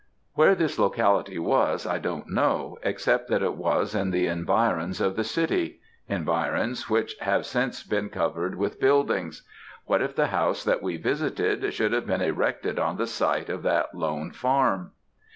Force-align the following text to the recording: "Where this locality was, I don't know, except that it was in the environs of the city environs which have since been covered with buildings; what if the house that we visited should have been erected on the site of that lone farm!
"Where 0.33 0.55
this 0.55 0.79
locality 0.79 1.37
was, 1.37 1.85
I 1.85 1.99
don't 1.99 2.27
know, 2.27 2.79
except 2.81 3.29
that 3.29 3.43
it 3.43 3.53
was 3.53 3.93
in 3.93 4.09
the 4.09 4.25
environs 4.25 4.99
of 4.99 5.15
the 5.15 5.23
city 5.23 5.79
environs 6.09 6.89
which 6.89 7.15
have 7.19 7.45
since 7.45 7.83
been 7.83 8.09
covered 8.09 8.55
with 8.55 8.79
buildings; 8.79 9.43
what 9.85 10.01
if 10.01 10.15
the 10.15 10.25
house 10.29 10.63
that 10.63 10.81
we 10.81 10.97
visited 10.97 11.71
should 11.75 11.93
have 11.93 12.07
been 12.07 12.21
erected 12.21 12.79
on 12.79 12.97
the 12.97 13.05
site 13.05 13.47
of 13.49 13.61
that 13.61 13.93
lone 13.93 14.31
farm! 14.31 14.89